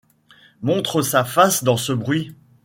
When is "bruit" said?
1.93-2.35